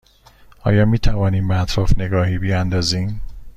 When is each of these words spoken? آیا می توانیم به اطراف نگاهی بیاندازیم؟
آیا 0.61 0.85
می 0.85 0.99
توانیم 0.99 1.47
به 1.47 1.61
اطراف 1.61 1.91
نگاهی 1.97 2.37
بیاندازیم؟ 2.37 3.21